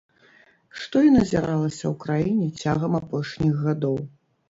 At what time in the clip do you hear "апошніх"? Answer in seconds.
3.05-3.65